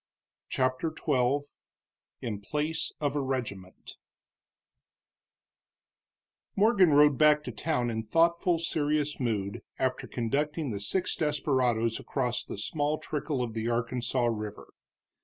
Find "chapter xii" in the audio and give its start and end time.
0.49-1.41